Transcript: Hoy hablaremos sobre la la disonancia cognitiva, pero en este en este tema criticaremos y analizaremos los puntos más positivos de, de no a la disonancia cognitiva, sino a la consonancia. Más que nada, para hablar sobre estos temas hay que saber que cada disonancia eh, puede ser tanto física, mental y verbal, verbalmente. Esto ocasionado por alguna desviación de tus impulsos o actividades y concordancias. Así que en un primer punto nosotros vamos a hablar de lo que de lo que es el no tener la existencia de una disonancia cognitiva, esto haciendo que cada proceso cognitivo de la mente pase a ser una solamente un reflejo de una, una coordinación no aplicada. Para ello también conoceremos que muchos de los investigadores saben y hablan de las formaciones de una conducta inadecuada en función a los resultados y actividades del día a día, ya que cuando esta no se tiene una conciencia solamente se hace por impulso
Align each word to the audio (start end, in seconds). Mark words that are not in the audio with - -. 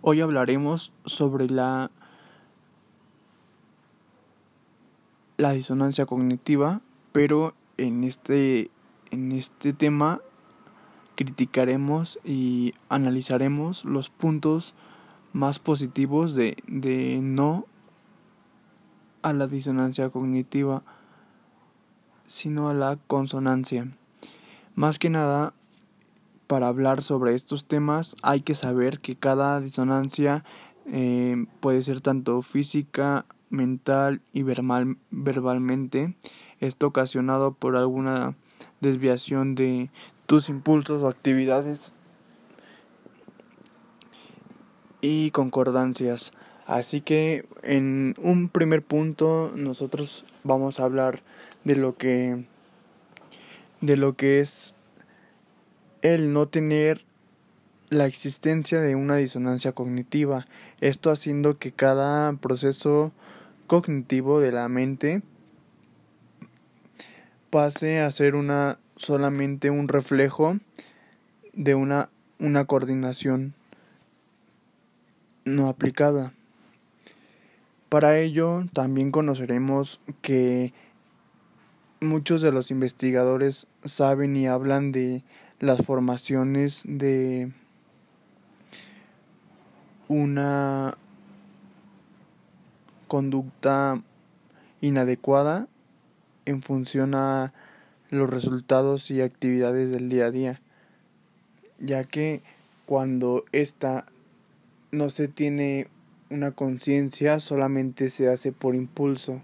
Hoy 0.00 0.20
hablaremos 0.20 0.92
sobre 1.04 1.48
la 1.48 1.90
la 5.36 5.52
disonancia 5.52 6.06
cognitiva, 6.06 6.80
pero 7.12 7.54
en 7.78 8.04
este 8.04 8.70
en 9.10 9.32
este 9.32 9.72
tema 9.72 10.20
criticaremos 11.16 12.20
y 12.24 12.74
analizaremos 12.88 13.84
los 13.84 14.08
puntos 14.08 14.74
más 15.32 15.58
positivos 15.58 16.34
de, 16.34 16.56
de 16.68 17.18
no 17.20 17.66
a 19.22 19.32
la 19.32 19.48
disonancia 19.48 20.10
cognitiva, 20.10 20.84
sino 22.28 22.68
a 22.68 22.74
la 22.74 22.98
consonancia. 23.08 23.88
Más 24.76 25.00
que 25.00 25.10
nada, 25.10 25.54
para 26.48 26.66
hablar 26.66 27.02
sobre 27.02 27.34
estos 27.34 27.66
temas 27.66 28.16
hay 28.22 28.40
que 28.40 28.56
saber 28.56 28.98
que 28.98 29.14
cada 29.14 29.60
disonancia 29.60 30.44
eh, 30.90 31.46
puede 31.60 31.82
ser 31.82 32.00
tanto 32.00 32.42
física, 32.42 33.26
mental 33.50 34.22
y 34.32 34.42
verbal, 34.42 34.96
verbalmente. 35.10 36.16
Esto 36.58 36.88
ocasionado 36.88 37.52
por 37.52 37.76
alguna 37.76 38.34
desviación 38.80 39.54
de 39.54 39.90
tus 40.26 40.48
impulsos 40.48 41.02
o 41.02 41.08
actividades 41.08 41.92
y 45.02 45.30
concordancias. 45.30 46.32
Así 46.66 47.02
que 47.02 47.46
en 47.62 48.14
un 48.18 48.48
primer 48.48 48.82
punto 48.82 49.52
nosotros 49.54 50.24
vamos 50.44 50.80
a 50.80 50.84
hablar 50.84 51.20
de 51.64 51.76
lo 51.76 51.96
que 51.96 52.46
de 53.80 53.96
lo 53.96 54.14
que 54.14 54.40
es 54.40 54.74
el 56.02 56.32
no 56.32 56.48
tener 56.48 57.04
la 57.90 58.06
existencia 58.06 58.80
de 58.80 58.94
una 58.94 59.16
disonancia 59.16 59.72
cognitiva, 59.72 60.46
esto 60.80 61.10
haciendo 61.10 61.58
que 61.58 61.72
cada 61.72 62.32
proceso 62.34 63.12
cognitivo 63.66 64.40
de 64.40 64.52
la 64.52 64.68
mente 64.68 65.22
pase 67.50 68.00
a 68.00 68.10
ser 68.10 68.34
una 68.34 68.78
solamente 68.96 69.70
un 69.70 69.88
reflejo 69.88 70.58
de 71.52 71.74
una, 71.74 72.10
una 72.38 72.64
coordinación 72.66 73.54
no 75.44 75.68
aplicada. 75.68 76.32
Para 77.88 78.18
ello 78.18 78.66
también 78.74 79.10
conoceremos 79.10 80.00
que 80.20 80.74
muchos 82.00 82.42
de 82.42 82.52
los 82.52 82.70
investigadores 82.70 83.66
saben 83.84 84.36
y 84.36 84.46
hablan 84.46 84.92
de 84.92 85.22
las 85.60 85.84
formaciones 85.84 86.84
de 86.86 87.52
una 90.06 90.96
conducta 93.08 94.02
inadecuada 94.80 95.68
en 96.46 96.62
función 96.62 97.14
a 97.14 97.52
los 98.10 98.30
resultados 98.30 99.10
y 99.10 99.20
actividades 99.20 99.90
del 99.90 100.08
día 100.08 100.26
a 100.26 100.30
día, 100.30 100.60
ya 101.78 102.04
que 102.04 102.42
cuando 102.86 103.44
esta 103.52 104.06
no 104.90 105.10
se 105.10 105.28
tiene 105.28 105.88
una 106.30 106.52
conciencia 106.52 107.40
solamente 107.40 108.10
se 108.10 108.28
hace 108.28 108.52
por 108.52 108.74
impulso 108.74 109.40